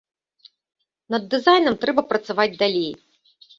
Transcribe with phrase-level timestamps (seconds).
[1.17, 2.91] Над дызайнам трэба працаваць далей.